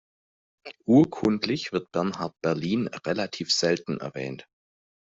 Urkundlich 0.87 1.73
wird 1.73 1.91
Bernhard 1.91 2.33
Berlin 2.41 2.87
relativ 3.05 3.53
selten 3.53 3.99
erwähnt. 3.99 4.47